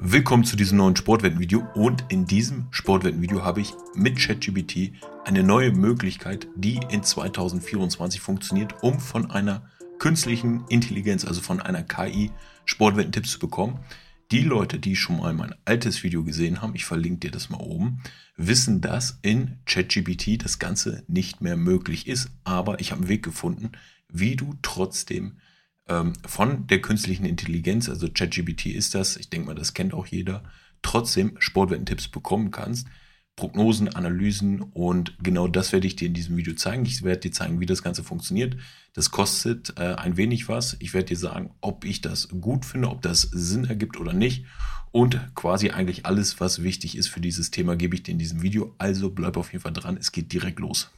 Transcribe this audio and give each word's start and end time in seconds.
Willkommen 0.00 0.44
zu 0.44 0.54
diesem 0.54 0.78
neuen 0.78 0.94
Sportwettenvideo 0.94 1.66
und 1.74 2.04
in 2.08 2.24
diesem 2.24 2.68
Sportwettenvideo 2.70 3.42
habe 3.42 3.60
ich 3.60 3.72
mit 3.96 4.16
ChatGPT 4.16 4.92
eine 5.24 5.42
neue 5.42 5.72
Möglichkeit, 5.72 6.46
die 6.54 6.78
in 6.88 7.02
2024 7.02 8.20
funktioniert, 8.20 8.80
um 8.84 9.00
von 9.00 9.28
einer 9.32 9.68
künstlichen 9.98 10.64
Intelligenz, 10.68 11.24
also 11.24 11.40
von 11.40 11.60
einer 11.60 11.82
KI 11.82 12.30
Sportwettentipps 12.64 13.32
zu 13.32 13.38
bekommen. 13.40 13.80
Die 14.30 14.42
Leute, 14.42 14.78
die 14.78 14.94
schon 14.94 15.18
mal 15.18 15.34
mein 15.34 15.56
altes 15.64 16.04
Video 16.04 16.22
gesehen 16.22 16.62
haben, 16.62 16.76
ich 16.76 16.84
verlinke 16.84 17.18
dir 17.18 17.32
das 17.32 17.50
mal 17.50 17.58
oben, 17.58 18.00
wissen, 18.36 18.80
dass 18.80 19.18
in 19.22 19.58
ChatGPT 19.66 20.44
das 20.44 20.60
Ganze 20.60 21.02
nicht 21.08 21.40
mehr 21.40 21.56
möglich 21.56 22.06
ist, 22.06 22.30
aber 22.44 22.78
ich 22.78 22.92
habe 22.92 23.00
einen 23.00 23.08
Weg 23.08 23.24
gefunden, 23.24 23.72
wie 24.08 24.36
du 24.36 24.54
trotzdem 24.62 25.38
ähm, 25.88 26.12
von 26.26 26.66
der 26.66 26.80
künstlichen 26.80 27.24
Intelligenz, 27.24 27.88
also 27.88 28.08
ChatGPT 28.08 28.66
ist 28.66 28.94
das, 28.94 29.16
ich 29.16 29.30
denke 29.30 29.48
mal, 29.48 29.54
das 29.54 29.74
kennt 29.74 29.94
auch 29.94 30.06
jeder, 30.06 30.42
trotzdem 30.82 31.36
Sportwettentipps 31.38 32.08
bekommen 32.08 32.50
kannst. 32.50 32.86
Prognosen, 33.38 33.88
Analysen 33.94 34.62
und 34.62 35.14
genau 35.22 35.46
das 35.46 35.72
werde 35.72 35.86
ich 35.86 35.94
dir 35.94 36.08
in 36.08 36.14
diesem 36.14 36.36
Video 36.36 36.54
zeigen. 36.54 36.84
Ich 36.84 37.04
werde 37.04 37.20
dir 37.20 37.30
zeigen, 37.30 37.60
wie 37.60 37.66
das 37.66 37.84
Ganze 37.84 38.02
funktioniert. 38.02 38.56
Das 38.94 39.12
kostet 39.12 39.78
äh, 39.78 39.94
ein 39.94 40.16
wenig 40.16 40.48
was. 40.48 40.76
Ich 40.80 40.92
werde 40.92 41.06
dir 41.06 41.16
sagen, 41.16 41.54
ob 41.60 41.84
ich 41.84 42.00
das 42.00 42.28
gut 42.40 42.64
finde, 42.64 42.90
ob 42.90 43.00
das 43.00 43.22
Sinn 43.22 43.64
ergibt 43.64 43.96
oder 43.96 44.12
nicht. 44.12 44.44
Und 44.90 45.20
quasi 45.36 45.70
eigentlich 45.70 46.04
alles, 46.04 46.40
was 46.40 46.64
wichtig 46.64 46.96
ist 46.96 47.08
für 47.08 47.20
dieses 47.20 47.52
Thema, 47.52 47.76
gebe 47.76 47.94
ich 47.94 48.02
dir 48.02 48.10
in 48.10 48.18
diesem 48.18 48.42
Video. 48.42 48.74
Also 48.78 49.10
bleib 49.10 49.36
auf 49.36 49.52
jeden 49.52 49.62
Fall 49.62 49.72
dran. 49.72 49.96
Es 49.96 50.10
geht 50.10 50.32
direkt 50.32 50.58
los. 50.58 50.90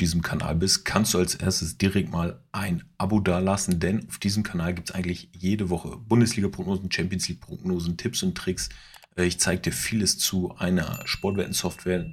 Diesem 0.00 0.22
Kanal 0.22 0.56
bist, 0.56 0.84
kannst 0.84 1.14
du 1.14 1.18
als 1.18 1.34
erstes 1.34 1.78
direkt 1.78 2.10
mal 2.10 2.42
ein 2.52 2.82
Abo 2.98 3.20
dalassen, 3.20 3.78
denn 3.80 4.06
auf 4.08 4.18
diesem 4.18 4.42
Kanal 4.42 4.74
gibt 4.74 4.90
es 4.90 4.94
eigentlich 4.94 5.30
jede 5.32 5.70
Woche 5.70 5.96
Bundesliga-Prognosen, 5.96 6.90
Champions 6.90 7.28
League-Prognosen, 7.28 7.96
Tipps 7.96 8.22
und 8.22 8.36
Tricks. 8.36 8.68
Äh, 9.16 9.24
ich 9.24 9.38
zeige 9.38 9.62
dir 9.62 9.72
vieles 9.72 10.18
zu 10.18 10.56
einer 10.56 11.00
Sportwetten-Software. 11.04 12.06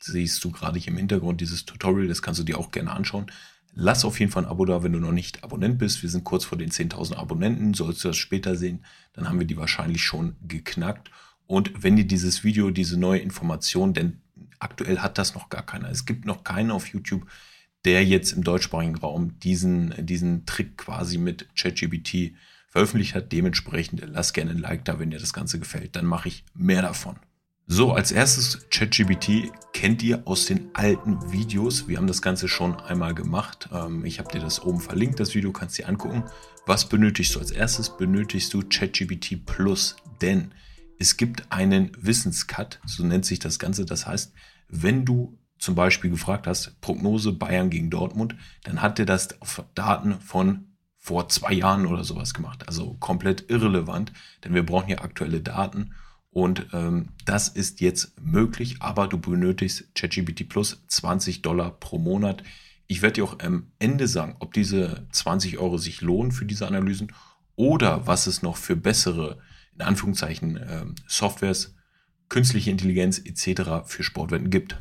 Siehst 0.00 0.44
du 0.44 0.50
gerade 0.50 0.78
hier 0.78 0.92
im 0.92 0.98
Hintergrund 0.98 1.40
dieses 1.40 1.64
Tutorial, 1.64 2.08
das 2.08 2.22
kannst 2.22 2.40
du 2.40 2.44
dir 2.44 2.58
auch 2.58 2.70
gerne 2.70 2.90
anschauen. 2.90 3.26
Lass 3.74 4.04
auf 4.04 4.20
jeden 4.20 4.30
Fall 4.30 4.44
ein 4.44 4.50
Abo 4.50 4.64
da, 4.64 4.82
wenn 4.82 4.92
du 4.92 5.00
noch 5.00 5.12
nicht 5.12 5.42
Abonnent 5.42 5.78
bist. 5.78 6.02
Wir 6.02 6.10
sind 6.10 6.24
kurz 6.24 6.44
vor 6.44 6.58
den 6.58 6.70
10.000 6.70 7.16
Abonnenten. 7.16 7.74
Sollst 7.74 8.04
du 8.04 8.08
das 8.08 8.16
später 8.16 8.54
sehen, 8.54 8.84
dann 9.14 9.28
haben 9.28 9.40
wir 9.40 9.46
die 9.46 9.56
wahrscheinlich 9.56 10.02
schon 10.02 10.36
geknackt. 10.46 11.10
Und 11.46 11.82
wenn 11.82 11.96
dir 11.96 12.06
dieses 12.06 12.44
Video, 12.44 12.70
diese 12.70 12.98
neue 12.98 13.18
Information, 13.18 13.92
denn 13.92 14.20
aktuell 14.64 14.98
hat 14.98 15.18
das 15.18 15.34
noch 15.34 15.48
gar 15.48 15.64
keiner. 15.64 15.90
Es 15.90 16.06
gibt 16.06 16.24
noch 16.24 16.42
keinen 16.42 16.70
auf 16.70 16.88
YouTube, 16.88 17.26
der 17.84 18.04
jetzt 18.04 18.32
im 18.32 18.42
deutschsprachigen 18.42 18.96
Raum 18.96 19.38
diesen, 19.40 19.94
diesen 19.98 20.46
Trick 20.46 20.78
quasi 20.78 21.18
mit 21.18 21.48
ChatGPT 21.54 22.32
veröffentlicht 22.68 23.14
hat. 23.14 23.30
Dementsprechend 23.30 24.02
lass 24.06 24.32
gerne 24.32 24.52
ein 24.52 24.58
Like 24.58 24.84
da, 24.84 24.98
wenn 24.98 25.10
dir 25.10 25.20
das 25.20 25.32
Ganze 25.32 25.58
gefällt. 25.58 25.94
Dann 25.96 26.06
mache 26.06 26.28
ich 26.28 26.44
mehr 26.54 26.82
davon. 26.82 27.16
So, 27.66 27.92
als 27.92 28.12
erstes 28.12 28.66
ChatGPT 28.70 29.50
kennt 29.72 30.02
ihr 30.02 30.26
aus 30.26 30.44
den 30.44 30.68
alten 30.74 31.32
Videos. 31.32 31.88
Wir 31.88 31.96
haben 31.96 32.06
das 32.06 32.20
Ganze 32.20 32.46
schon 32.46 32.78
einmal 32.78 33.14
gemacht. 33.14 33.70
Ähm, 33.72 34.04
ich 34.04 34.18
habe 34.18 34.30
dir 34.30 34.40
das 34.40 34.62
oben 34.62 34.80
verlinkt, 34.80 35.18
das 35.18 35.34
Video 35.34 35.50
kannst 35.50 35.78
du 35.78 35.82
dir 35.82 35.88
angucken. 35.88 36.24
Was 36.66 36.88
benötigst 36.88 37.34
du? 37.34 37.38
Als 37.38 37.50
erstes 37.50 37.96
benötigst 37.96 38.52
du 38.52 38.62
ChatGPT 38.68 39.46
Plus, 39.46 39.96
denn 40.20 40.52
es 40.98 41.16
gibt 41.16 41.50
einen 41.52 41.90
Wissenscut, 41.98 42.80
so 42.86 43.04
nennt 43.04 43.24
sich 43.24 43.38
das 43.38 43.58
Ganze. 43.58 43.86
Das 43.86 44.06
heißt, 44.06 44.32
wenn 44.68 45.04
du 45.04 45.38
zum 45.58 45.74
Beispiel 45.74 46.10
gefragt 46.10 46.46
hast, 46.46 46.80
Prognose 46.80 47.32
Bayern 47.32 47.70
gegen 47.70 47.90
Dortmund, 47.90 48.36
dann 48.64 48.82
hat 48.82 48.98
er 48.98 49.06
das 49.06 49.40
auf 49.40 49.64
Daten 49.74 50.20
von 50.20 50.66
vor 50.98 51.28
zwei 51.28 51.52
Jahren 51.52 51.86
oder 51.86 52.04
sowas 52.04 52.34
gemacht. 52.34 52.66
Also 52.66 52.94
komplett 52.94 53.50
irrelevant, 53.50 54.12
denn 54.42 54.54
wir 54.54 54.64
brauchen 54.64 54.88
ja 54.88 54.98
aktuelle 55.00 55.40
Daten. 55.40 55.92
Und 56.30 56.66
ähm, 56.72 57.10
das 57.24 57.48
ist 57.48 57.80
jetzt 57.80 58.20
möglich, 58.20 58.76
aber 58.80 59.06
du 59.06 59.18
benötigst 59.18 59.94
ChatGPT 59.94 60.48
Plus 60.48 60.82
20 60.88 61.42
Dollar 61.42 61.72
pro 61.72 61.98
Monat. 61.98 62.42
Ich 62.86 63.02
werde 63.02 63.14
dir 63.14 63.24
auch 63.24 63.38
am 63.38 63.70
Ende 63.78 64.08
sagen, 64.08 64.36
ob 64.40 64.52
diese 64.54 65.06
20 65.12 65.58
Euro 65.58 65.78
sich 65.78 66.00
lohnen 66.00 66.32
für 66.32 66.44
diese 66.44 66.66
Analysen 66.66 67.12
oder 67.54 68.06
was 68.06 68.26
es 68.26 68.42
noch 68.42 68.56
für 68.56 68.74
bessere 68.74 69.38
in 69.74 69.82
Anführungszeichen 69.82 70.56
äh, 70.56 70.84
Softwares, 71.06 71.74
künstliche 72.34 72.72
Intelligenz 72.72 73.20
etc. 73.24 73.86
für 73.86 74.02
Sportwetten 74.02 74.50
gibt. 74.50 74.76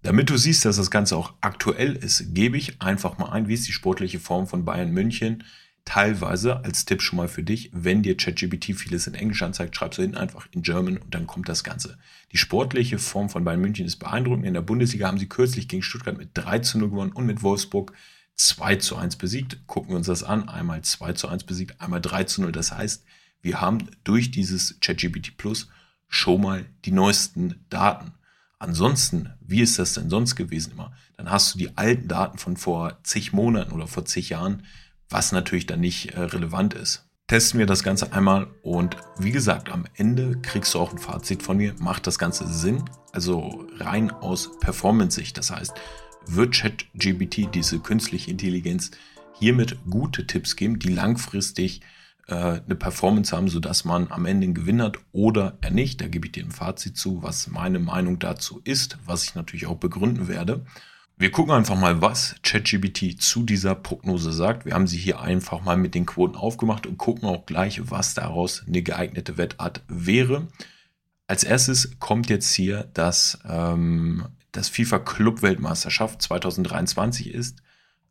Damit 0.00 0.30
du 0.30 0.38
siehst, 0.38 0.64
dass 0.64 0.78
das 0.78 0.90
Ganze 0.90 1.14
auch 1.14 1.34
aktuell 1.42 1.94
ist, 1.94 2.34
gebe 2.34 2.56
ich 2.56 2.80
einfach 2.80 3.18
mal 3.18 3.28
ein, 3.28 3.46
wie 3.48 3.52
ist 3.52 3.68
die 3.68 3.72
sportliche 3.72 4.18
Form 4.18 4.46
von 4.46 4.64
Bayern 4.64 4.90
München. 4.90 5.44
Teilweise 5.84 6.64
als 6.64 6.86
Tipp 6.86 7.02
schon 7.02 7.18
mal 7.18 7.28
für 7.28 7.42
dich, 7.42 7.68
wenn 7.74 8.02
dir 8.02 8.16
ChatGPT 8.16 8.74
vieles 8.74 9.06
in 9.06 9.12
Englisch 9.12 9.42
anzeigt, 9.42 9.76
schreibst 9.76 9.98
du 9.98 10.02
hinten 10.02 10.16
einfach 10.16 10.48
in 10.52 10.62
German 10.62 10.96
und 10.96 11.14
dann 11.14 11.26
kommt 11.26 11.46
das 11.46 11.62
Ganze. 11.62 11.98
Die 12.32 12.38
sportliche 12.38 12.98
Form 12.98 13.28
von 13.28 13.44
Bayern 13.44 13.60
München 13.60 13.84
ist 13.84 13.98
beeindruckend. 13.98 14.46
In 14.46 14.54
der 14.54 14.62
Bundesliga 14.62 15.08
haben 15.08 15.18
sie 15.18 15.28
kürzlich 15.28 15.68
gegen 15.68 15.82
Stuttgart 15.82 16.16
mit 16.16 16.30
3 16.32 16.60
zu 16.60 16.78
0 16.78 16.88
gewonnen 16.88 17.12
und 17.12 17.26
mit 17.26 17.42
Wolfsburg 17.42 17.92
2 18.36 18.76
zu 18.76 18.96
1 18.96 19.16
besiegt. 19.16 19.66
Gucken 19.66 19.90
wir 19.90 19.96
uns 19.98 20.06
das 20.06 20.22
an. 20.22 20.48
Einmal 20.48 20.80
2 20.80 21.12
zu 21.12 21.28
1 21.28 21.44
besiegt, 21.44 21.82
einmal 21.82 22.00
3 22.00 22.24
zu 22.24 22.40
0. 22.40 22.52
Das 22.52 22.72
heißt, 22.72 23.04
wir 23.42 23.60
haben 23.60 23.90
durch 24.04 24.30
dieses 24.30 24.80
ChatGPT 24.80 25.36
Plus 25.36 25.68
schon 26.10 26.42
mal 26.42 26.66
die 26.84 26.92
neuesten 26.92 27.64
Daten. 27.70 28.12
Ansonsten, 28.58 29.32
wie 29.40 29.62
ist 29.62 29.78
das 29.78 29.94
denn 29.94 30.10
sonst 30.10 30.36
gewesen 30.36 30.72
immer? 30.72 30.92
Dann 31.16 31.30
hast 31.30 31.54
du 31.54 31.58
die 31.58 31.78
alten 31.78 32.08
Daten 32.08 32.36
von 32.36 32.58
vor 32.58 32.98
zig 33.04 33.32
Monaten 33.32 33.72
oder 33.72 33.86
vor 33.86 34.04
zig 34.04 34.28
Jahren, 34.28 34.64
was 35.08 35.32
natürlich 35.32 35.66
dann 35.66 35.80
nicht 35.80 36.10
äh, 36.10 36.20
relevant 36.20 36.74
ist. 36.74 37.06
Testen 37.26 37.60
wir 37.60 37.66
das 37.66 37.84
Ganze 37.84 38.12
einmal 38.12 38.48
und 38.62 38.96
wie 39.18 39.30
gesagt, 39.30 39.70
am 39.70 39.86
Ende 39.94 40.36
kriegst 40.42 40.74
du 40.74 40.80
auch 40.80 40.92
ein 40.92 40.98
Fazit 40.98 41.42
von 41.42 41.56
mir. 41.56 41.74
Macht 41.78 42.06
das 42.06 42.18
Ganze 42.18 42.46
Sinn? 42.48 42.84
Also 43.12 43.66
rein 43.78 44.10
aus 44.10 44.58
Performance-Sicht. 44.58 45.38
Das 45.38 45.52
heißt, 45.52 45.72
wird 46.26 46.54
ChatGPT, 46.54 47.54
diese 47.54 47.78
künstliche 47.78 48.32
Intelligenz, 48.32 48.90
hiermit 49.38 49.78
gute 49.88 50.26
Tipps 50.26 50.56
geben, 50.56 50.80
die 50.80 50.92
langfristig 50.92 51.80
eine 52.36 52.74
Performance 52.76 53.36
haben, 53.36 53.48
sodass 53.48 53.84
man 53.84 54.10
am 54.10 54.26
Ende 54.26 54.44
einen 54.44 54.54
Gewinn 54.54 54.82
hat 54.82 54.98
oder 55.12 55.58
er 55.60 55.70
nicht. 55.70 56.00
Da 56.00 56.08
gebe 56.08 56.26
ich 56.26 56.32
dir 56.32 56.44
ein 56.44 56.50
Fazit 56.50 56.96
zu, 56.96 57.22
was 57.22 57.48
meine 57.48 57.78
Meinung 57.78 58.18
dazu 58.18 58.60
ist, 58.64 58.98
was 59.04 59.24
ich 59.24 59.34
natürlich 59.34 59.66
auch 59.66 59.76
begründen 59.76 60.28
werde. 60.28 60.64
Wir 61.16 61.30
gucken 61.30 61.52
einfach 61.52 61.76
mal, 61.76 62.00
was 62.00 62.36
ChatGPT 62.42 63.20
zu 63.20 63.42
dieser 63.42 63.74
Prognose 63.74 64.32
sagt. 64.32 64.64
Wir 64.64 64.72
haben 64.72 64.86
sie 64.86 64.96
hier 64.96 65.20
einfach 65.20 65.60
mal 65.60 65.76
mit 65.76 65.94
den 65.94 66.06
Quoten 66.06 66.34
aufgemacht 66.34 66.86
und 66.86 66.96
gucken 66.96 67.28
auch 67.28 67.44
gleich, 67.44 67.90
was 67.90 68.14
daraus 68.14 68.64
eine 68.66 68.82
geeignete 68.82 69.36
Wettart 69.36 69.82
wäre. 69.86 70.48
Als 71.26 71.44
erstes 71.44 71.98
kommt 71.98 72.30
jetzt 72.30 72.54
hier, 72.54 72.88
dass 72.94 73.38
ähm, 73.46 74.28
das 74.52 74.70
FIFA 74.70 75.00
Club 75.00 75.42
Weltmeisterschaft 75.42 76.22
2023 76.22 77.34
ist 77.34 77.62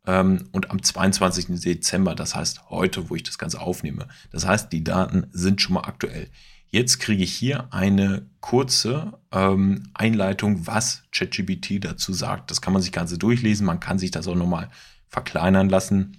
ähm, 0.06 0.48
und 0.52 0.70
am 0.70 0.82
22. 0.82 1.60
Dezember, 1.60 2.14
das 2.14 2.34
heißt 2.34 2.70
heute, 2.70 3.10
wo 3.10 3.16
ich 3.16 3.22
das 3.22 3.38
Ganze 3.38 3.60
aufnehme. 3.60 4.08
Das 4.32 4.46
heißt, 4.46 4.72
die 4.72 4.84
Daten 4.84 5.26
sind 5.32 5.60
schon 5.60 5.74
mal 5.74 5.84
aktuell. 5.84 6.28
Jetzt 6.70 7.00
kriege 7.00 7.24
ich 7.24 7.32
hier 7.32 7.72
eine 7.72 8.26
kurze 8.40 9.18
ähm, 9.32 9.90
Einleitung, 9.94 10.66
was 10.66 11.02
ChatGPT 11.12 11.84
dazu 11.84 12.12
sagt. 12.12 12.50
Das 12.50 12.60
kann 12.62 12.72
man 12.72 12.80
sich 12.80 12.92
Ganze 12.92 13.18
durchlesen. 13.18 13.66
Man 13.66 13.80
kann 13.80 13.98
sich 13.98 14.12
das 14.12 14.28
auch 14.28 14.36
nochmal 14.36 14.70
verkleinern 15.08 15.68
lassen. 15.68 16.18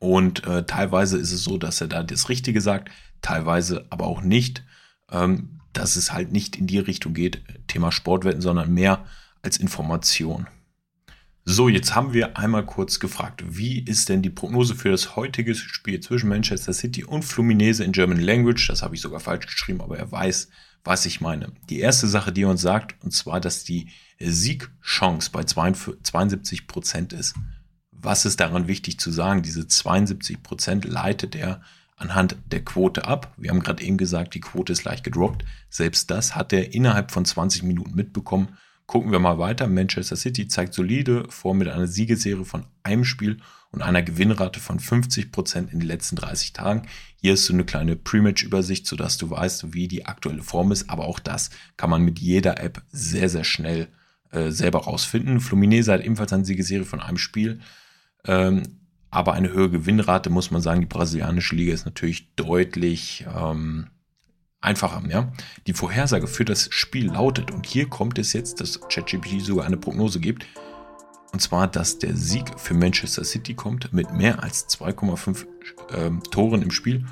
Und 0.00 0.44
äh, 0.46 0.64
teilweise 0.64 1.16
ist 1.18 1.30
es 1.30 1.44
so, 1.44 1.58
dass 1.58 1.80
er 1.80 1.88
da 1.88 2.02
das 2.02 2.28
Richtige 2.28 2.60
sagt, 2.60 2.90
teilweise 3.22 3.86
aber 3.90 4.06
auch 4.06 4.22
nicht. 4.22 4.64
Ähm, 5.12 5.60
dass 5.72 5.96
es 5.96 6.12
halt 6.12 6.32
nicht 6.32 6.56
in 6.56 6.66
die 6.66 6.78
Richtung 6.78 7.14
geht, 7.14 7.42
Thema 7.68 7.92
Sportwetten, 7.92 8.40
sondern 8.40 8.72
mehr 8.72 9.04
als 9.42 9.56
Information. 9.56 10.46
So, 11.44 11.68
jetzt 11.68 11.94
haben 11.94 12.12
wir 12.12 12.36
einmal 12.36 12.66
kurz 12.66 13.00
gefragt, 13.00 13.42
wie 13.46 13.80
ist 13.80 14.08
denn 14.08 14.20
die 14.20 14.30
Prognose 14.30 14.74
für 14.74 14.90
das 14.90 15.16
heutige 15.16 15.54
Spiel 15.54 15.98
zwischen 16.00 16.28
Manchester 16.28 16.72
City 16.72 17.02
und 17.02 17.24
Fluminese 17.24 17.82
in 17.82 17.92
German 17.92 18.20
Language? 18.20 18.68
Das 18.68 18.82
habe 18.82 18.94
ich 18.94 19.00
sogar 19.00 19.20
falsch 19.20 19.46
geschrieben, 19.46 19.80
aber 19.80 19.98
er 19.98 20.12
weiß, 20.12 20.48
was 20.84 21.06
ich 21.06 21.20
meine. 21.20 21.52
Die 21.70 21.80
erste 21.80 22.08
Sache, 22.08 22.30
die 22.30 22.42
er 22.42 22.50
uns 22.50 22.60
sagt, 22.60 23.02
und 23.02 23.12
zwar, 23.12 23.40
dass 23.40 23.64
die 23.64 23.88
Siegchance 24.18 25.30
bei 25.32 25.44
72 25.44 26.66
Prozent 26.66 27.12
ist. 27.14 27.34
Was 27.90 28.26
ist 28.26 28.40
daran 28.40 28.68
wichtig 28.68 29.00
zu 29.00 29.10
sagen? 29.10 29.42
Diese 29.42 29.66
72 29.66 30.42
Prozent 30.42 30.84
leitet 30.84 31.34
er 31.34 31.62
anhand 31.96 32.36
der 32.46 32.64
Quote 32.64 33.06
ab. 33.06 33.34
Wir 33.38 33.50
haben 33.50 33.60
gerade 33.60 33.82
eben 33.82 33.96
gesagt, 33.96 34.34
die 34.34 34.40
Quote 34.40 34.72
ist 34.72 34.84
leicht 34.84 35.04
gedroppt. 35.04 35.44
Selbst 35.70 36.10
das 36.10 36.36
hat 36.36 36.52
er 36.52 36.74
innerhalb 36.74 37.10
von 37.10 37.24
20 37.24 37.62
Minuten 37.62 37.94
mitbekommen 37.94 38.56
Gucken 38.90 39.12
wir 39.12 39.20
mal 39.20 39.38
weiter. 39.38 39.68
Manchester 39.68 40.16
City 40.16 40.48
zeigt 40.48 40.74
solide 40.74 41.24
vor 41.28 41.54
mit 41.54 41.68
einer 41.68 41.86
Siegeserie 41.86 42.44
von 42.44 42.66
einem 42.82 43.04
Spiel 43.04 43.36
und 43.70 43.82
einer 43.82 44.02
Gewinnrate 44.02 44.58
von 44.58 44.80
50 44.80 45.30
Prozent 45.30 45.72
in 45.72 45.78
den 45.78 45.86
letzten 45.86 46.16
30 46.16 46.54
Tagen. 46.54 46.88
Hier 47.14 47.34
ist 47.34 47.44
so 47.44 47.52
eine 47.52 47.64
kleine 47.64 47.94
Pre-Match-Übersicht, 47.94 48.88
sodass 48.88 49.16
du 49.16 49.30
weißt, 49.30 49.74
wie 49.74 49.86
die 49.86 50.06
aktuelle 50.06 50.42
Form 50.42 50.72
ist. 50.72 50.90
Aber 50.90 51.04
auch 51.04 51.20
das 51.20 51.50
kann 51.76 51.88
man 51.88 52.02
mit 52.02 52.18
jeder 52.18 52.60
App 52.60 52.82
sehr, 52.90 53.28
sehr 53.28 53.44
schnell 53.44 53.86
äh, 54.32 54.50
selber 54.50 54.80
rausfinden. 54.80 55.38
Fluminese 55.38 55.92
hat 55.92 56.02
ebenfalls 56.02 56.32
eine 56.32 56.44
Siegeserie 56.44 56.84
von 56.84 56.98
einem 56.98 57.16
Spiel. 57.16 57.60
Ähm, 58.24 58.64
aber 59.12 59.34
eine 59.34 59.52
höhere 59.52 59.70
Gewinnrate, 59.70 60.30
muss 60.30 60.50
man 60.50 60.62
sagen, 60.62 60.80
die 60.80 60.88
brasilianische 60.88 61.54
Liga 61.54 61.72
ist 61.72 61.84
natürlich 61.84 62.34
deutlich 62.34 63.24
ähm, 63.32 63.86
einfacher. 64.60 65.02
Ja? 65.08 65.32
Die 65.66 65.72
Vorhersage 65.72 66.26
für 66.26 66.44
das 66.44 66.68
Spiel 66.70 67.06
lautet, 67.06 67.50
und 67.50 67.66
hier 67.66 67.88
kommt 67.88 68.18
es 68.18 68.32
jetzt, 68.32 68.60
dass 68.60 68.80
ChatGPT 68.80 69.40
sogar 69.42 69.66
eine 69.66 69.76
Prognose 69.76 70.20
gibt, 70.20 70.46
und 71.32 71.40
zwar, 71.40 71.68
dass 71.68 71.98
der 71.98 72.16
Sieg 72.16 72.58
für 72.58 72.74
Manchester 72.74 73.24
City 73.24 73.54
kommt 73.54 73.92
mit 73.92 74.12
mehr 74.12 74.42
als 74.42 74.68
2,5 74.68 75.46
ähm, 75.94 76.22
Toren 76.30 76.62
im 76.62 76.72
Spiel 76.72 77.06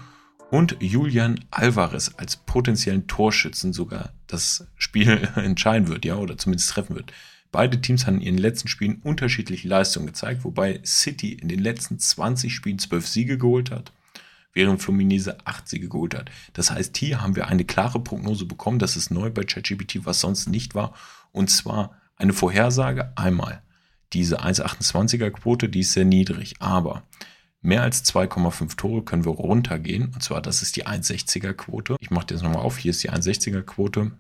und 0.51 0.77
Julian 0.81 1.39
Alvarez 1.51 2.13
als 2.17 2.37
potenziellen 2.37 3.07
Torschützen 3.07 3.73
sogar 3.73 4.13
das 4.27 4.67
Spiel 4.77 5.29
entscheiden 5.37 5.89
wird, 5.89 6.05
ja, 6.05 6.17
oder 6.17 6.37
zumindest 6.37 6.71
treffen 6.71 6.97
wird. 6.97 7.13
Beide 7.53 7.81
Teams 7.81 8.07
haben 8.07 8.17
in 8.17 8.23
ihren 8.23 8.39
letzten 8.39 8.69
Spielen 8.69 9.01
unterschiedliche 9.03 9.69
Leistungen 9.69 10.07
gezeigt, 10.07 10.45
wobei 10.45 10.81
City 10.85 11.33
in 11.33 11.49
den 11.49 11.61
letzten 11.61 11.99
20 11.99 12.55
Spielen 12.55 12.79
12 12.79 13.07
Siege 13.07 13.39
geholt 13.39 13.71
hat, 13.71 13.93
während 14.53 14.83
Fluminese 14.83 15.39
8 15.45 15.69
Siege 15.69 15.89
geholt 15.89 16.15
hat. 16.15 16.31
Das 16.53 16.71
heißt, 16.71 16.97
hier 16.97 17.21
haben 17.21 17.37
wir 17.37 17.49
eine 17.49 17.65
klare 17.65 18.01
Prognose 18.01 18.47
bekommen, 18.47 18.79
das 18.79 18.97
ist 18.97 19.11
neu 19.11 19.31
bei 19.31 19.45
ChatGPT, 19.45 20.05
was 20.05 20.21
sonst 20.21 20.49
nicht 20.49 20.75
war, 20.75 20.95
und 21.33 21.51
zwar 21.51 21.97
eine 22.17 22.33
Vorhersage 22.33 23.13
einmal 23.17 23.63
diese 24.13 24.41
1,28er 24.41 25.31
Quote, 25.31 25.69
die 25.69 25.81
ist 25.81 25.93
sehr 25.93 26.05
niedrig, 26.05 26.57
aber 26.61 27.03
mehr 27.61 27.83
als 27.83 28.05
2,5 28.05 28.77
Tore 28.77 29.03
können 29.03 29.25
wir 29.25 29.33
runtergehen. 29.33 30.07
Und 30.15 30.23
zwar, 30.23 30.41
das 30.41 30.63
ist 30.63 30.77
die 30.77 30.87
1,60er 30.87 31.53
Quote. 31.53 31.97
Ich 32.01 32.11
mache 32.11 32.27
das 32.27 32.43
nochmal 32.43 32.63
auf. 32.63 32.79
Hier 32.79 32.91
ist 32.91 33.03
die 33.03 33.11
1,60er 33.11 33.63
Quote. 33.63 34.13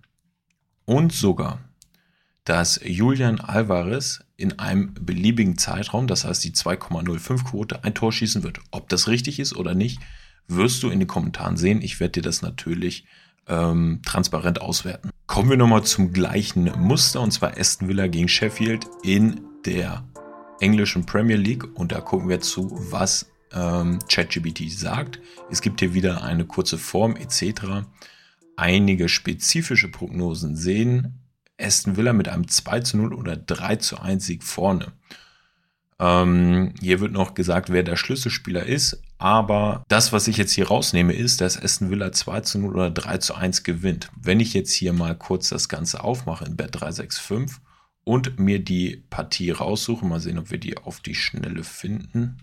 Und 0.84 1.12
sogar, 1.12 1.60
dass 2.44 2.80
Julian 2.82 3.40
Alvarez 3.40 4.24
in 4.38 4.58
einem 4.60 4.94
beliebigen 4.94 5.58
Zeitraum, 5.58 6.06
das 6.06 6.24
heißt 6.24 6.42
die 6.44 6.52
2,05 6.52 7.44
Quote, 7.44 7.84
ein 7.84 7.94
Tor 7.94 8.12
schießen 8.12 8.44
wird. 8.44 8.60
Ob 8.70 8.88
das 8.88 9.08
richtig 9.08 9.40
ist 9.40 9.54
oder 9.54 9.74
nicht, 9.74 10.00
wirst 10.46 10.82
du 10.82 10.90
in 10.90 11.00
den 11.00 11.08
Kommentaren 11.08 11.56
sehen. 11.56 11.82
Ich 11.82 11.98
werde 11.98 12.12
dir 12.12 12.22
das 12.22 12.40
natürlich 12.40 13.04
ähm, 13.48 14.00
transparent 14.04 14.62
auswerten. 14.62 15.10
Kommen 15.26 15.50
wir 15.50 15.56
nochmal 15.56 15.82
zum 15.82 16.12
gleichen 16.12 16.70
Muster 16.78 17.20
und 17.20 17.32
zwar 17.32 17.58
Aston 17.58 17.88
Villa 17.88 18.06
gegen 18.06 18.28
Sheffield 18.28 18.86
in 19.02 19.40
der 19.66 20.04
englischen 20.60 21.04
Premier 21.04 21.36
League 21.36 21.64
und 21.76 21.90
da 21.90 22.00
gucken 22.00 22.28
wir 22.28 22.40
zu, 22.40 22.70
was 22.92 23.32
ähm, 23.52 23.98
ChatGPT 24.08 24.70
sagt. 24.70 25.20
Es 25.50 25.60
gibt 25.62 25.80
hier 25.80 25.94
wieder 25.94 26.22
eine 26.22 26.44
kurze 26.44 26.78
Form 26.78 27.16
etc. 27.16 27.86
Einige 28.56 29.08
spezifische 29.08 29.88
Prognosen 29.88 30.54
sehen 30.54 31.27
Aston 31.60 31.96
Villa 31.96 32.12
mit 32.12 32.28
einem 32.28 32.48
2 32.48 32.80
zu 32.80 32.96
0 32.96 33.14
oder 33.14 33.36
3 33.36 33.76
zu 33.76 34.00
1 34.00 34.24
Sieg 34.24 34.44
vorne. 34.44 34.92
Ähm, 35.98 36.74
hier 36.80 37.00
wird 37.00 37.12
noch 37.12 37.34
gesagt, 37.34 37.70
wer 37.70 37.82
der 37.82 37.96
Schlüsselspieler 37.96 38.64
ist, 38.64 39.02
aber 39.18 39.84
das, 39.88 40.12
was 40.12 40.28
ich 40.28 40.36
jetzt 40.36 40.52
hier 40.52 40.68
rausnehme, 40.68 41.12
ist, 41.12 41.40
dass 41.40 41.60
Aston 41.60 41.90
Villa 41.90 42.12
2 42.12 42.40
zu 42.42 42.58
0 42.60 42.74
oder 42.74 42.90
3 42.90 43.18
zu 43.18 43.34
1 43.34 43.64
gewinnt. 43.64 44.10
Wenn 44.14 44.38
ich 44.38 44.54
jetzt 44.54 44.72
hier 44.72 44.92
mal 44.92 45.16
kurz 45.16 45.48
das 45.48 45.68
Ganze 45.68 46.04
aufmache 46.04 46.44
in 46.44 46.56
Bet 46.56 46.80
365 46.80 47.58
und 48.08 48.38
mir 48.38 48.58
die 48.58 49.04
Partie 49.10 49.50
raussuche. 49.50 50.06
Mal 50.06 50.18
sehen, 50.18 50.38
ob 50.38 50.50
wir 50.50 50.56
die 50.56 50.78
auf 50.78 51.00
die 51.00 51.14
Schnelle 51.14 51.62
finden. 51.62 52.38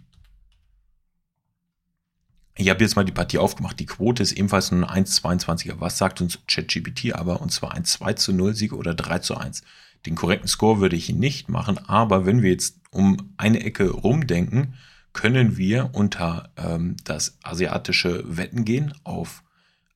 Ich 2.58 2.70
habe 2.70 2.84
jetzt 2.84 2.96
mal 2.96 3.04
die 3.04 3.12
Partie 3.12 3.38
aufgemacht. 3.38 3.80
Die 3.80 3.86
Quote 3.86 4.24
ist 4.24 4.32
ebenfalls 4.32 4.72
nur 4.72 4.90
ein 4.90 5.06
1,22er. 5.06 5.80
Was 5.80 5.98
sagt 5.98 6.22
uns 6.22 6.40
ChatGPT 6.48 7.14
aber? 7.14 7.42
Und 7.42 7.52
zwar 7.52 7.74
ein 7.74 7.84
2 7.86 8.14
zu 8.14 8.34
0 8.34 8.56
Sieg 8.56 8.74
oder 8.74 8.94
3 8.94 9.20
zu 9.20 9.36
1. 9.36 9.62
Den 10.06 10.16
korrekten 10.16 10.48
Score 10.48 10.80
würde 10.80 10.96
ich 10.96 11.10
nicht 11.10 11.50
machen, 11.50 11.78
aber 11.88 12.26
wenn 12.26 12.42
wir 12.42 12.52
jetzt 12.52 12.80
um 12.92 13.34
eine 13.38 13.64
Ecke 13.64 13.90
rumdenken, 13.90 14.76
können 15.12 15.58
wir 15.58 15.90
unter 15.94 16.52
ähm, 16.58 16.96
das 17.04 17.38
asiatische 17.44 18.24
Wetten 18.26 18.66
gehen 18.66 18.94
auf 19.04 19.44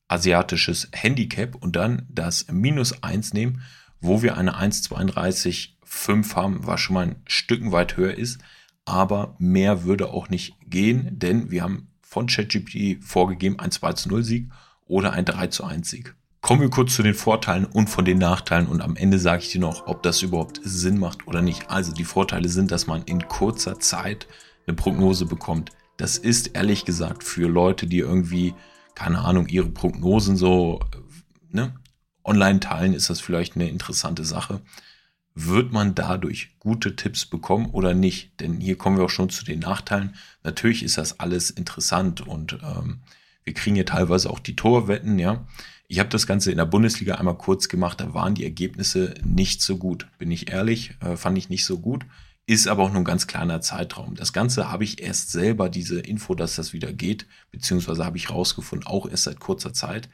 asiatisches 0.08 0.88
Handicap 0.92 1.54
und 1.54 1.76
dann 1.76 2.06
das 2.08 2.50
Minus 2.50 3.02
1 3.02 3.32
nehmen 3.32 3.62
wo 4.00 4.22
wir 4.22 4.36
eine 4.36 4.58
1,32,5 4.58 6.34
haben, 6.34 6.66
was 6.66 6.80
schon 6.80 6.94
mal 6.94 7.06
ein 7.06 7.22
Stück 7.26 7.70
weit 7.70 7.96
höher 7.96 8.14
ist. 8.14 8.40
Aber 8.84 9.36
mehr 9.38 9.84
würde 9.84 10.08
auch 10.08 10.28
nicht 10.28 10.56
gehen, 10.66 11.18
denn 11.18 11.50
wir 11.50 11.62
haben 11.62 11.89
von 12.10 12.26
ChatGPT 12.26 13.04
vorgegeben 13.04 13.60
ein 13.60 13.70
2 13.70 13.92
zu 13.92 14.08
0 14.08 14.24
Sieg 14.24 14.50
oder 14.88 15.12
ein 15.12 15.24
3 15.24 15.46
zu 15.46 15.62
1 15.62 15.88
Sieg. 15.88 16.16
Kommen 16.40 16.60
wir 16.60 16.68
kurz 16.68 16.96
zu 16.96 17.04
den 17.04 17.14
Vorteilen 17.14 17.66
und 17.66 17.88
von 17.88 18.04
den 18.04 18.18
Nachteilen 18.18 18.66
und 18.66 18.80
am 18.80 18.96
Ende 18.96 19.20
sage 19.20 19.42
ich 19.44 19.52
dir 19.52 19.60
noch, 19.60 19.86
ob 19.86 20.02
das 20.02 20.20
überhaupt 20.20 20.60
Sinn 20.64 20.98
macht 20.98 21.28
oder 21.28 21.40
nicht. 21.40 21.70
Also 21.70 21.92
die 21.92 22.02
Vorteile 22.02 22.48
sind, 22.48 22.72
dass 22.72 22.88
man 22.88 23.04
in 23.04 23.28
kurzer 23.28 23.78
Zeit 23.78 24.26
eine 24.66 24.74
Prognose 24.74 25.24
bekommt. 25.24 25.70
Das 25.98 26.18
ist 26.18 26.48
ehrlich 26.56 26.84
gesagt 26.84 27.22
für 27.22 27.48
Leute, 27.48 27.86
die 27.86 27.98
irgendwie, 27.98 28.54
keine 28.96 29.20
Ahnung, 29.20 29.46
ihre 29.46 29.68
Prognosen 29.68 30.36
so 30.36 30.80
ne, 31.50 31.74
online 32.24 32.58
teilen, 32.58 32.92
ist 32.92 33.08
das 33.08 33.20
vielleicht 33.20 33.54
eine 33.54 33.68
interessante 33.68 34.24
Sache. 34.24 34.62
Wird 35.42 35.72
man 35.72 35.94
dadurch 35.94 36.58
gute 36.58 36.96
Tipps 36.96 37.24
bekommen 37.24 37.70
oder 37.70 37.94
nicht? 37.94 38.38
Denn 38.40 38.60
hier 38.60 38.76
kommen 38.76 38.98
wir 38.98 39.06
auch 39.06 39.10
schon 39.10 39.30
zu 39.30 39.42
den 39.42 39.60
Nachteilen. 39.60 40.14
Natürlich 40.44 40.82
ist 40.82 40.98
das 40.98 41.18
alles 41.18 41.50
interessant 41.50 42.20
und 42.20 42.58
ähm, 42.62 42.98
wir 43.44 43.54
kriegen 43.54 43.74
hier 43.74 43.86
teilweise 43.86 44.28
auch 44.28 44.38
die 44.38 44.54
Torwetten, 44.54 45.18
ja. 45.18 45.46
Ich 45.88 45.98
habe 45.98 46.10
das 46.10 46.26
Ganze 46.26 46.50
in 46.50 46.58
der 46.58 46.66
Bundesliga 46.66 47.14
einmal 47.14 47.38
kurz 47.38 47.68
gemacht, 47.68 48.00
da 48.00 48.12
waren 48.12 48.34
die 48.34 48.44
Ergebnisse 48.44 49.14
nicht 49.24 49.62
so 49.62 49.78
gut. 49.78 50.06
Bin 50.18 50.30
ich 50.30 50.50
ehrlich, 50.50 50.96
äh, 51.00 51.16
fand 51.16 51.38
ich 51.38 51.48
nicht 51.48 51.64
so 51.64 51.78
gut. 51.78 52.04
Ist 52.46 52.68
aber 52.68 52.82
auch 52.82 52.90
nur 52.90 53.00
ein 53.00 53.04
ganz 53.04 53.26
kleiner 53.26 53.62
Zeitraum. 53.62 54.16
Das 54.16 54.34
Ganze 54.34 54.70
habe 54.70 54.84
ich 54.84 55.00
erst 55.00 55.32
selber, 55.32 55.70
diese 55.70 56.00
Info, 56.00 56.34
dass 56.34 56.56
das 56.56 56.74
wieder 56.74 56.92
geht, 56.92 57.26
beziehungsweise 57.50 58.04
habe 58.04 58.18
ich 58.18 58.28
rausgefunden, 58.28 58.86
auch 58.86 59.08
erst 59.08 59.24
seit 59.24 59.40
kurzer 59.40 59.72
Zeit. 59.72 60.10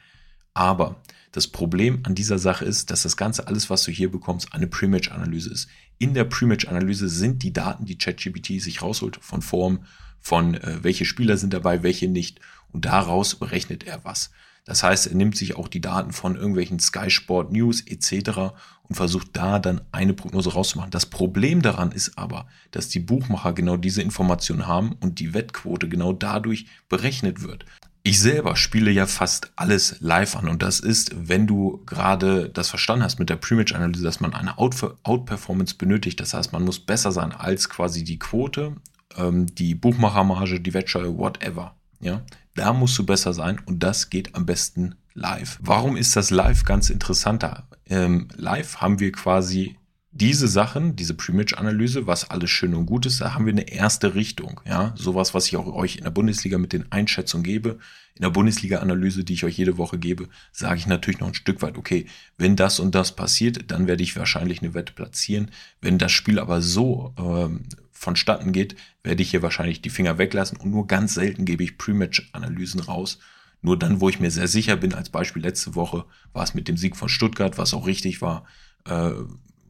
Aber 0.56 0.96
das 1.32 1.48
Problem 1.48 2.00
an 2.04 2.14
dieser 2.14 2.38
Sache 2.38 2.64
ist, 2.64 2.90
dass 2.90 3.02
das 3.02 3.18
Ganze, 3.18 3.46
alles, 3.46 3.68
was 3.68 3.82
du 3.82 3.90
hier 3.90 4.10
bekommst, 4.10 4.54
eine 4.54 4.66
Pre-Match-Analyse 4.66 5.52
ist. 5.52 5.68
In 5.98 6.14
der 6.14 6.24
Pre-Match-Analyse 6.24 7.10
sind 7.10 7.42
die 7.42 7.52
Daten, 7.52 7.84
die 7.84 7.98
ChatGPT 7.98 8.62
sich 8.62 8.80
rausholt, 8.80 9.18
von 9.20 9.42
Form, 9.42 9.80
von 10.18 10.54
äh, 10.54 10.78
welche 10.82 11.04
Spieler 11.04 11.36
sind 11.36 11.52
dabei, 11.52 11.82
welche 11.82 12.08
nicht. 12.08 12.40
Und 12.72 12.86
daraus 12.86 13.34
berechnet 13.34 13.84
er 13.84 14.02
was. 14.02 14.30
Das 14.64 14.82
heißt, 14.82 15.08
er 15.08 15.14
nimmt 15.14 15.36
sich 15.36 15.56
auch 15.56 15.68
die 15.68 15.82
Daten 15.82 16.12
von 16.12 16.36
irgendwelchen 16.36 16.78
Sky 16.78 17.10
Sport 17.10 17.52
News 17.52 17.82
etc. 17.82 18.54
und 18.84 18.94
versucht 18.94 19.28
da 19.34 19.58
dann 19.58 19.82
eine 19.92 20.14
Prognose 20.14 20.54
rauszumachen. 20.54 20.90
Das 20.90 21.04
Problem 21.04 21.60
daran 21.60 21.92
ist 21.92 22.16
aber, 22.16 22.48
dass 22.70 22.88
die 22.88 23.00
Buchmacher 23.00 23.52
genau 23.52 23.76
diese 23.76 24.00
Informationen 24.00 24.66
haben 24.66 24.96
und 25.00 25.20
die 25.20 25.34
Wettquote 25.34 25.86
genau 25.86 26.14
dadurch 26.14 26.66
berechnet 26.88 27.42
wird. 27.42 27.66
Ich 28.06 28.20
selber 28.20 28.54
spiele 28.54 28.92
ja 28.92 29.04
fast 29.08 29.50
alles 29.56 29.96
live 29.98 30.36
an 30.36 30.46
und 30.46 30.62
das 30.62 30.78
ist, 30.78 31.10
wenn 31.28 31.48
du 31.48 31.82
gerade 31.86 32.48
das 32.48 32.68
verstanden 32.68 33.02
hast 33.02 33.18
mit 33.18 33.28
der 33.28 33.34
Pre-Match-Analyse, 33.34 34.04
dass 34.04 34.20
man 34.20 34.32
eine 34.32 34.58
Out-Performance 34.58 35.74
benötigt. 35.74 36.20
Das 36.20 36.32
heißt, 36.32 36.52
man 36.52 36.64
muss 36.64 36.78
besser 36.78 37.10
sein 37.10 37.32
als 37.32 37.68
quasi 37.68 38.04
die 38.04 38.20
Quote, 38.20 38.76
ähm, 39.16 39.52
die 39.52 39.74
Buchmachermarge, 39.74 40.60
die 40.60 40.72
Wettscheue, 40.72 41.18
whatever. 41.18 41.74
Ja, 41.98 42.22
da 42.54 42.72
musst 42.72 42.96
du 42.96 43.04
besser 43.04 43.34
sein 43.34 43.60
und 43.66 43.82
das 43.82 44.08
geht 44.08 44.36
am 44.36 44.46
besten 44.46 44.94
live. 45.14 45.58
Warum 45.60 45.96
ist 45.96 46.14
das 46.14 46.30
live 46.30 46.62
ganz 46.62 46.90
interessanter? 46.90 47.66
Ähm, 47.86 48.28
live 48.36 48.76
haben 48.76 49.00
wir 49.00 49.10
quasi 49.10 49.78
diese 50.16 50.48
Sachen, 50.48 50.96
diese 50.96 51.14
Pre-Match-Analyse, 51.14 52.06
was 52.06 52.30
alles 52.30 52.50
schön 52.50 52.74
und 52.74 52.86
gut 52.86 53.06
ist, 53.06 53.20
da 53.20 53.34
haben 53.34 53.46
wir 53.46 53.52
eine 53.52 53.70
erste 53.70 54.14
Richtung. 54.14 54.60
Ja, 54.66 54.94
sowas, 54.96 55.34
was 55.34 55.46
ich 55.46 55.56
auch 55.56 55.66
euch 55.66 55.96
in 55.96 56.04
der 56.04 56.10
Bundesliga 56.10 56.58
mit 56.58 56.72
den 56.72 56.90
Einschätzungen 56.90 57.44
gebe. 57.44 57.78
In 58.14 58.22
der 58.22 58.30
Bundesliga-Analyse, 58.30 59.24
die 59.24 59.34
ich 59.34 59.44
euch 59.44 59.58
jede 59.58 59.76
Woche 59.76 59.98
gebe, 59.98 60.28
sage 60.52 60.78
ich 60.78 60.86
natürlich 60.86 61.20
noch 61.20 61.28
ein 61.28 61.34
Stück 61.34 61.60
weit, 61.60 61.76
okay, 61.76 62.06
wenn 62.38 62.56
das 62.56 62.80
und 62.80 62.94
das 62.94 63.14
passiert, 63.14 63.70
dann 63.70 63.86
werde 63.86 64.02
ich 64.02 64.16
wahrscheinlich 64.16 64.62
eine 64.62 64.72
Wette 64.72 64.94
platzieren. 64.94 65.50
Wenn 65.82 65.98
das 65.98 66.12
Spiel 66.12 66.38
aber 66.38 66.62
so 66.62 67.12
ähm, 67.18 67.64
vonstatten 67.92 68.52
geht, 68.52 68.74
werde 69.02 69.22
ich 69.22 69.30
hier 69.30 69.42
wahrscheinlich 69.42 69.82
die 69.82 69.90
Finger 69.90 70.16
weglassen 70.16 70.58
und 70.58 70.70
nur 70.70 70.86
ganz 70.86 71.14
selten 71.14 71.44
gebe 71.44 71.62
ich 71.62 71.76
Pre-Match-Analysen 71.76 72.80
raus. 72.80 73.18
Nur 73.60 73.78
dann, 73.78 74.00
wo 74.00 74.08
ich 74.08 74.20
mir 74.20 74.30
sehr 74.30 74.48
sicher 74.48 74.76
bin, 74.76 74.94
als 74.94 75.10
Beispiel 75.10 75.42
letzte 75.42 75.74
Woche 75.74 76.06
war 76.32 76.44
es 76.44 76.54
mit 76.54 76.68
dem 76.68 76.76
Sieg 76.76 76.96
von 76.96 77.08
Stuttgart, 77.08 77.58
was 77.58 77.74
auch 77.74 77.86
richtig 77.86 78.22
war, 78.22 78.46
äh, 78.86 79.12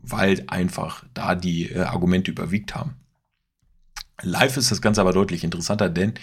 weil 0.09 0.45
einfach 0.47 1.05
da 1.15 1.35
die 1.35 1.71
äh, 1.71 1.81
Argumente 1.81 2.31
überwiegt 2.31 2.75
haben. 2.75 2.95
Live 4.23 4.57
ist 4.57 4.71
das 4.71 4.81
Ganze 4.81 5.01
aber 5.01 5.13
deutlich 5.13 5.45
interessanter, 5.45 5.89
denn 5.89 6.15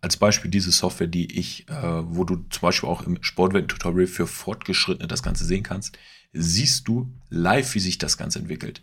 Als 0.00 0.16
Beispiel 0.16 0.50
diese 0.50 0.72
Software, 0.72 1.06
die 1.06 1.38
ich, 1.38 1.68
äh, 1.68 1.72
wo 1.72 2.24
du 2.24 2.36
zum 2.50 2.60
Beispiel 2.60 2.88
auch 2.88 3.02
im 3.02 3.22
Sportwetten-Tutorial 3.22 4.08
für 4.08 4.26
Fortgeschrittene 4.26 5.06
das 5.06 5.22
Ganze 5.22 5.44
sehen 5.44 5.62
kannst, 5.62 5.96
siehst 6.32 6.88
du 6.88 7.08
live, 7.30 7.74
wie 7.76 7.80
sich 7.80 7.98
das 7.98 8.18
Ganze 8.18 8.40
entwickelt. 8.40 8.82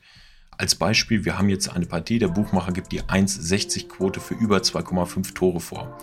Als 0.58 0.76
Beispiel, 0.76 1.26
wir 1.26 1.38
haben 1.38 1.50
jetzt 1.50 1.70
eine 1.70 1.86
Partie, 1.86 2.20
der 2.20 2.30
Buchmacher 2.30 2.72
gibt 2.72 2.94
die 2.94 3.02
1,60 3.02 3.90
Quote 3.90 4.22
für 4.22 4.34
über 4.34 4.60
2,5 4.60 5.34
Tore 5.34 5.60
vor. 5.60 5.98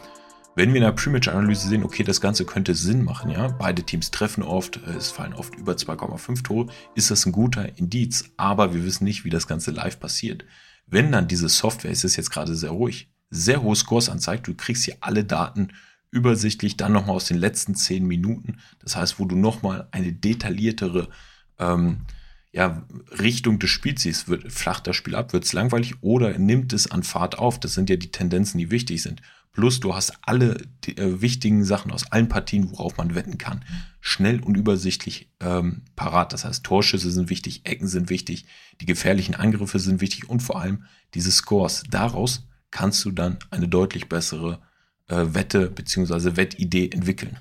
Wenn 0.56 0.70
wir 0.70 0.76
in 0.76 0.84
der 0.84 0.92
Pre-Match-Analyse 0.92 1.68
sehen, 1.68 1.84
okay, 1.84 2.02
das 2.02 2.22
Ganze 2.22 2.46
könnte 2.46 2.74
Sinn 2.74 3.04
machen, 3.04 3.30
ja, 3.30 3.48
beide 3.48 3.82
Teams 3.82 4.10
treffen 4.10 4.42
oft, 4.42 4.78
äh, 4.78 4.94
es 4.96 5.10
fallen 5.10 5.34
oft 5.34 5.54
über 5.54 5.74
2,5 5.74 6.42
Tore, 6.42 6.72
ist 6.94 7.10
das 7.10 7.26
ein 7.26 7.32
guter 7.32 7.76
Indiz, 7.78 8.32
aber 8.38 8.72
wir 8.72 8.82
wissen 8.82 9.04
nicht, 9.04 9.26
wie 9.26 9.30
das 9.30 9.46
Ganze 9.46 9.70
live 9.70 10.00
passiert. 10.00 10.46
Wenn 10.86 11.12
dann 11.12 11.28
diese 11.28 11.50
Software, 11.50 11.90
es 11.90 12.04
ist 12.04 12.16
jetzt 12.16 12.30
gerade 12.30 12.56
sehr 12.56 12.70
ruhig, 12.70 13.10
sehr 13.28 13.60
hohe 13.60 13.76
Scores 13.76 14.08
anzeigt, 14.08 14.46
du 14.46 14.54
kriegst 14.54 14.84
hier 14.84 14.96
alle 15.00 15.24
Daten 15.24 15.68
übersichtlich, 16.10 16.78
dann 16.78 16.92
nochmal 16.92 17.16
aus 17.16 17.26
den 17.26 17.36
letzten 17.36 17.74
10 17.74 18.06
Minuten, 18.06 18.56
das 18.78 18.96
heißt, 18.96 19.18
wo 19.18 19.26
du 19.26 19.36
nochmal 19.36 19.88
eine 19.90 20.14
detailliertere 20.14 21.10
ähm, 21.58 22.06
ja, 22.52 22.86
Richtung 23.18 23.58
des 23.58 23.68
Spiels 23.68 24.00
siehst, 24.00 24.28
wird 24.28 24.50
flacht 24.50 24.86
das 24.86 24.96
Spiel 24.96 25.16
ab, 25.16 25.34
wird 25.34 25.44
es 25.44 25.52
langweilig 25.52 26.02
oder 26.02 26.38
nimmt 26.38 26.72
es 26.72 26.90
an 26.90 27.02
Fahrt 27.02 27.38
auf, 27.38 27.60
das 27.60 27.74
sind 27.74 27.90
ja 27.90 27.96
die 27.96 28.10
Tendenzen, 28.10 28.56
die 28.56 28.70
wichtig 28.70 29.02
sind. 29.02 29.20
Plus 29.56 29.80
du 29.80 29.94
hast 29.94 30.12
alle 30.20 30.68
die, 30.84 30.98
äh, 30.98 31.22
wichtigen 31.22 31.64
Sachen 31.64 31.90
aus 31.90 32.12
allen 32.12 32.28
Partien, 32.28 32.70
worauf 32.72 32.98
man 32.98 33.14
wetten 33.14 33.38
kann, 33.38 33.64
schnell 34.02 34.40
und 34.40 34.54
übersichtlich 34.54 35.30
ähm, 35.40 35.80
parat. 35.96 36.34
Das 36.34 36.44
heißt, 36.44 36.62
Torschüsse 36.62 37.10
sind 37.10 37.30
wichtig, 37.30 37.62
Ecken 37.64 37.88
sind 37.88 38.10
wichtig, 38.10 38.44
die 38.82 38.84
gefährlichen 38.84 39.34
Angriffe 39.34 39.78
sind 39.78 40.02
wichtig 40.02 40.28
und 40.28 40.42
vor 40.42 40.60
allem 40.60 40.84
diese 41.14 41.32
Scores. 41.32 41.84
Daraus 41.90 42.46
kannst 42.70 43.02
du 43.06 43.10
dann 43.10 43.38
eine 43.50 43.66
deutlich 43.66 44.10
bessere 44.10 44.60
äh, 45.08 45.24
Wette 45.28 45.70
bzw. 45.70 46.36
Wettidee 46.36 46.90
entwickeln. 46.90 47.38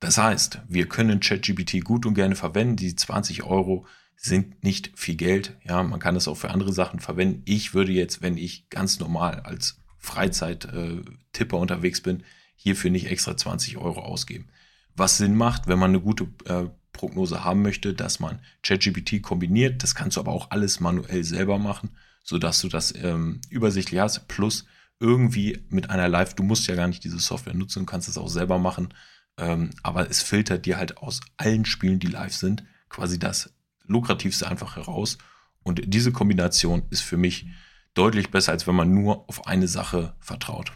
Das 0.00 0.16
heißt, 0.16 0.62
wir 0.68 0.88
können 0.88 1.20
ChatGPT 1.20 1.84
gut 1.84 2.06
und 2.06 2.14
gerne 2.14 2.34
verwenden. 2.34 2.76
Die 2.76 2.96
20 2.96 3.42
Euro 3.42 3.84
sind 4.16 4.64
nicht 4.64 4.90
viel 4.94 5.16
Geld. 5.16 5.58
Ja, 5.64 5.82
man 5.82 6.00
kann 6.00 6.14
das 6.14 6.28
auch 6.28 6.38
für 6.38 6.48
andere 6.50 6.72
Sachen 6.72 6.98
verwenden. 6.98 7.42
Ich 7.44 7.74
würde 7.74 7.92
jetzt, 7.92 8.22
wenn 8.22 8.38
ich 8.38 8.70
ganz 8.70 9.00
normal 9.00 9.40
als 9.40 9.81
Freizeit-Tipper 10.02 11.56
unterwegs 11.56 12.00
bin, 12.00 12.24
hierfür 12.56 12.90
nicht 12.90 13.06
extra 13.06 13.36
20 13.36 13.78
Euro 13.78 14.00
ausgeben. 14.00 14.48
Was 14.94 15.16
Sinn 15.16 15.36
macht, 15.36 15.68
wenn 15.68 15.78
man 15.78 15.90
eine 15.90 16.00
gute 16.00 16.24
äh, 16.44 16.68
Prognose 16.92 17.44
haben 17.44 17.62
möchte, 17.62 17.94
dass 17.94 18.20
man 18.20 18.40
ChatGPT 18.62 19.22
kombiniert. 19.22 19.82
Das 19.82 19.94
kannst 19.94 20.16
du 20.16 20.20
aber 20.20 20.32
auch 20.32 20.50
alles 20.50 20.80
manuell 20.80 21.24
selber 21.24 21.58
machen, 21.58 21.90
sodass 22.22 22.60
du 22.60 22.68
das 22.68 22.94
ähm, 22.94 23.40
übersichtlich 23.48 24.00
hast. 24.00 24.28
Plus 24.28 24.66
irgendwie 25.00 25.64
mit 25.70 25.90
einer 25.90 26.08
Live, 26.08 26.34
du 26.34 26.42
musst 26.42 26.66
ja 26.66 26.74
gar 26.74 26.88
nicht 26.88 27.02
diese 27.02 27.18
Software 27.18 27.54
nutzen, 27.54 27.80
du 27.80 27.86
kannst 27.86 28.08
es 28.08 28.18
auch 28.18 28.28
selber 28.28 28.58
machen. 28.58 28.92
Ähm, 29.38 29.70
aber 29.82 30.10
es 30.10 30.22
filtert 30.22 30.66
dir 30.66 30.76
halt 30.76 30.98
aus 30.98 31.20
allen 31.38 31.64
Spielen, 31.64 31.98
die 31.98 32.08
live 32.08 32.34
sind, 32.34 32.64
quasi 32.88 33.18
das 33.18 33.54
lukrativste 33.84 34.46
einfach 34.48 34.76
heraus. 34.76 35.16
Und 35.62 35.80
diese 35.86 36.12
Kombination 36.12 36.82
ist 36.90 37.02
für 37.02 37.16
mich 37.16 37.46
deutlich 37.94 38.30
besser, 38.30 38.52
als 38.52 38.66
wenn 38.66 38.74
man 38.74 38.92
nur 38.92 39.28
auf 39.28 39.46
eine 39.46 39.68
Sache 39.68 40.14
vertraut. 40.20 40.72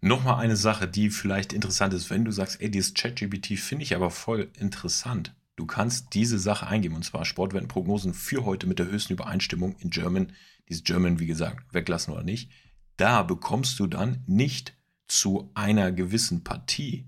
Nochmal 0.00 0.40
eine 0.40 0.56
Sache, 0.56 0.86
die 0.86 1.10
vielleicht 1.10 1.52
interessant 1.52 1.92
ist, 1.92 2.08
wenn 2.10 2.24
du 2.24 2.30
sagst, 2.30 2.60
ey, 2.60 2.70
dieses 2.70 2.94
ChatGPT 2.94 3.58
finde 3.58 3.82
ich 3.82 3.96
aber 3.96 4.10
voll 4.10 4.50
interessant. 4.58 5.34
Du 5.56 5.66
kannst 5.66 6.14
diese 6.14 6.38
Sache 6.38 6.68
eingeben, 6.68 6.94
und 6.94 7.04
zwar 7.04 7.24
Sportwettenprognosen 7.24 8.14
für 8.14 8.44
heute 8.44 8.68
mit 8.68 8.78
der 8.78 8.86
höchsten 8.86 9.14
Übereinstimmung 9.14 9.74
in 9.80 9.90
German. 9.90 10.32
Dieses 10.68 10.84
German, 10.84 11.18
wie 11.18 11.26
gesagt, 11.26 11.74
weglassen 11.74 12.14
oder 12.14 12.22
nicht. 12.22 12.52
Da 12.96 13.24
bekommst 13.24 13.80
du 13.80 13.88
dann 13.88 14.22
nicht 14.26 14.76
zu 15.08 15.50
einer 15.54 15.90
gewissen 15.90 16.44
Partie, 16.44 17.06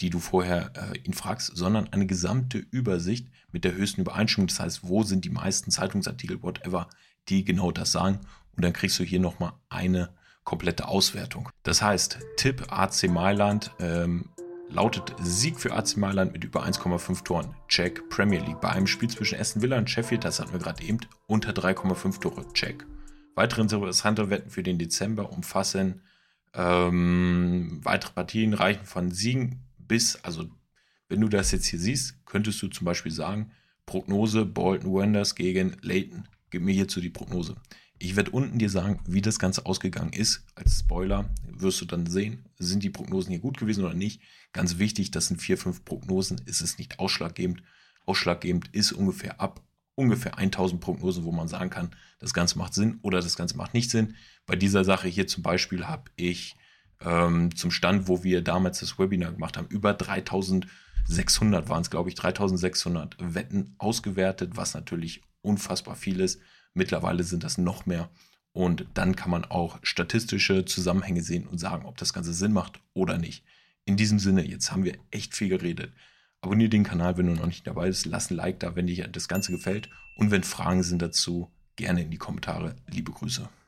die 0.00 0.10
du 0.10 0.20
vorher 0.20 0.72
äh, 0.76 0.98
ihn 0.98 1.12
fragst, 1.12 1.56
sondern 1.56 1.92
eine 1.92 2.06
gesamte 2.06 2.58
Übersicht 2.58 3.26
mit 3.50 3.64
der 3.64 3.74
höchsten 3.74 4.02
Übereinstimmung. 4.02 4.46
Das 4.46 4.60
heißt, 4.60 4.84
wo 4.84 5.02
sind 5.02 5.24
die 5.24 5.30
meisten 5.30 5.72
Zeitungsartikel, 5.72 6.40
whatever, 6.40 6.88
die 7.28 7.44
genau 7.44 7.72
das 7.72 7.90
sagen. 7.90 8.20
Und 8.58 8.64
dann 8.64 8.72
kriegst 8.72 8.98
du 8.98 9.04
hier 9.04 9.20
nochmal 9.20 9.52
eine 9.68 10.10
komplette 10.42 10.88
Auswertung. 10.88 11.48
Das 11.62 11.80
heißt, 11.80 12.18
Tipp 12.36 12.66
AC 12.70 13.08
Mailand 13.08 13.70
ähm, 13.78 14.30
lautet 14.68 15.14
Sieg 15.22 15.60
für 15.60 15.72
AC 15.72 15.96
Mailand 15.96 16.32
mit 16.32 16.42
über 16.42 16.64
1,5 16.64 17.22
Toren. 17.22 17.54
Check 17.68 18.08
Premier 18.10 18.40
League. 18.40 18.60
Bei 18.60 18.70
einem 18.70 18.88
Spiel 18.88 19.08
zwischen 19.08 19.38
Aston 19.38 19.62
Villa 19.62 19.78
und 19.78 19.88
Sheffield, 19.88 20.24
das 20.24 20.40
hatten 20.40 20.52
wir 20.52 20.58
gerade 20.58 20.82
eben, 20.82 20.98
unter 21.28 21.52
3,5 21.52 22.20
Tore. 22.20 22.52
Check. 22.52 22.84
Weitere 23.36 23.62
interessante 23.62 24.28
Wetten 24.28 24.50
für 24.50 24.64
den 24.64 24.78
Dezember 24.78 25.30
umfassen 25.30 26.02
ähm, 26.54 27.80
weitere 27.84 28.12
Partien 28.12 28.54
reichen 28.54 28.84
von 28.84 29.12
Siegen 29.12 29.60
bis, 29.78 30.16
also 30.24 30.46
wenn 31.08 31.20
du 31.20 31.28
das 31.28 31.52
jetzt 31.52 31.66
hier 31.66 31.78
siehst, 31.78 32.26
könntest 32.26 32.60
du 32.60 32.68
zum 32.68 32.84
Beispiel 32.84 33.12
sagen, 33.12 33.52
Prognose 33.86 34.44
Bolton 34.44 34.92
Wanderers 34.92 35.34
gegen 35.34 35.76
Leighton. 35.80 36.28
Gib 36.50 36.62
mir 36.62 36.74
hierzu 36.74 37.00
die 37.00 37.10
Prognose. 37.10 37.56
Ich 37.98 38.14
werde 38.14 38.30
unten 38.30 38.58
dir 38.58 38.70
sagen, 38.70 39.00
wie 39.06 39.22
das 39.22 39.38
Ganze 39.38 39.66
ausgegangen 39.66 40.12
ist. 40.12 40.44
Als 40.54 40.78
Spoiler 40.78 41.28
wirst 41.46 41.80
du 41.80 41.84
dann 41.84 42.06
sehen, 42.06 42.44
sind 42.58 42.82
die 42.82 42.90
Prognosen 42.90 43.30
hier 43.30 43.40
gut 43.40 43.58
gewesen 43.58 43.84
oder 43.84 43.94
nicht. 43.94 44.22
Ganz 44.52 44.78
wichtig, 44.78 45.10
das 45.10 45.26
sind 45.26 45.40
vier, 45.42 45.58
fünf 45.58 45.84
Prognosen, 45.84 46.40
ist 46.46 46.60
es 46.60 46.78
nicht 46.78 46.98
ausschlaggebend. 47.00 47.62
Ausschlaggebend 48.06 48.68
ist 48.72 48.92
ungefähr 48.92 49.40
ab 49.40 49.62
ungefähr 49.98 50.38
1000 50.38 50.80
Prognosen, 50.80 51.24
wo 51.24 51.32
man 51.32 51.48
sagen 51.48 51.70
kann, 51.70 51.90
das 52.20 52.32
Ganze 52.32 52.56
macht 52.56 52.72
Sinn 52.72 53.00
oder 53.02 53.20
das 53.20 53.36
Ganze 53.36 53.56
macht 53.56 53.74
nicht 53.74 53.90
Sinn. 53.90 54.14
Bei 54.46 54.54
dieser 54.54 54.84
Sache 54.84 55.08
hier 55.08 55.26
zum 55.26 55.42
Beispiel 55.42 55.86
habe 55.86 56.04
ich 56.14 56.54
ähm, 57.00 57.54
zum 57.56 57.72
Stand, 57.72 58.06
wo 58.06 58.22
wir 58.22 58.42
damals 58.42 58.78
das 58.78 58.96
Webinar 58.98 59.32
gemacht 59.32 59.56
haben, 59.56 59.66
über 59.66 59.94
3600 59.94 61.68
waren 61.68 61.82
es, 61.82 61.90
glaube 61.90 62.08
ich, 62.10 62.14
3600 62.14 63.16
Wetten 63.18 63.74
ausgewertet, 63.78 64.52
was 64.54 64.74
natürlich 64.74 65.22
unfassbar 65.48 65.96
viel 65.96 66.20
ist. 66.20 66.40
Mittlerweile 66.74 67.24
sind 67.24 67.42
das 67.42 67.58
noch 67.58 67.86
mehr. 67.86 68.10
Und 68.52 68.86
dann 68.94 69.16
kann 69.16 69.30
man 69.30 69.44
auch 69.44 69.78
statistische 69.82 70.64
Zusammenhänge 70.64 71.22
sehen 71.22 71.46
und 71.46 71.58
sagen, 71.58 71.86
ob 71.86 71.96
das 71.96 72.12
Ganze 72.12 72.32
Sinn 72.32 72.52
macht 72.52 72.80
oder 72.92 73.18
nicht. 73.18 73.44
In 73.84 73.96
diesem 73.96 74.18
Sinne, 74.18 74.46
jetzt 74.46 74.72
haben 74.72 74.84
wir 74.84 74.98
echt 75.10 75.34
viel 75.34 75.48
geredet. 75.48 75.92
Abonniere 76.40 76.70
den 76.70 76.84
Kanal, 76.84 77.16
wenn 77.16 77.26
du 77.26 77.34
noch 77.34 77.46
nicht 77.46 77.66
dabei 77.66 77.86
bist. 77.86 78.06
Lass 78.06 78.30
ein 78.30 78.36
Like 78.36 78.60
da, 78.60 78.76
wenn 78.76 78.86
dir 78.86 79.08
das 79.08 79.28
Ganze 79.28 79.52
gefällt. 79.52 79.88
Und 80.16 80.30
wenn 80.30 80.44
Fragen 80.44 80.82
sind 80.82 81.02
dazu, 81.02 81.50
gerne 81.76 82.02
in 82.02 82.10
die 82.10 82.18
Kommentare. 82.18 82.76
Liebe 82.86 83.12
Grüße. 83.12 83.48